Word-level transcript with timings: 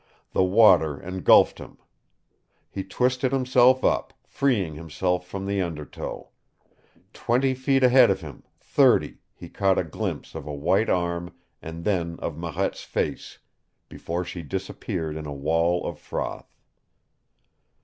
The 0.31 0.43
water 0.43 0.99
engulfed 0.99 1.59
him. 1.59 1.77
He 2.71 2.83
twisted 2.83 3.31
himself 3.31 3.83
up, 3.83 4.13
freeing 4.25 4.73
himself 4.73 5.27
from 5.27 5.45
the 5.45 5.61
undertow. 5.61 6.29
Twenty 7.13 7.53
feet 7.53 7.83
ahead 7.83 8.09
of 8.09 8.21
him 8.21 8.41
thirty 8.59 9.19
he 9.35 9.47
caught 9.47 9.77
a 9.77 9.83
glimpse 9.83 10.33
of 10.33 10.47
a 10.47 10.53
white 10.55 10.89
arm 10.89 11.35
and 11.61 11.83
then 11.83 12.15
of 12.19 12.35
Marette's 12.35 12.81
face, 12.83 13.37
before 13.89 14.25
she 14.25 14.41
disappeared 14.41 15.15
in 15.15 15.27
a 15.27 15.31
wall 15.33 15.85
of 15.85 15.99
froth. 15.99 16.49